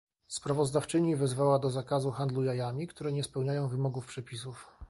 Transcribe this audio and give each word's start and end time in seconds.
Sprawozdawczyni 0.27 1.15
wezwała 1.15 1.59
do 1.59 1.69
zakazu 1.69 2.11
handlu 2.11 2.43
jajami, 2.43 2.87
które 2.87 3.11
nie 3.11 3.23
spełniają 3.23 3.67
wymogów 3.67 4.05
przepisów 4.05 4.67